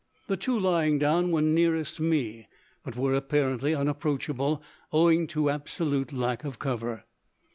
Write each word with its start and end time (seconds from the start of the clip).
The 0.25 0.35
two 0.35 0.59
lying 0.59 0.97
down 0.97 1.29
were 1.29 1.43
nearest 1.43 1.99
me, 1.99 2.47
but 2.83 2.95
were 2.95 3.13
apparently 3.13 3.75
unapproachable, 3.75 4.63
owing 4.91 5.27
to 5.27 5.51
absolute 5.51 6.11
lack 6.11 6.43
of 6.43 6.57
cover. 6.57 7.03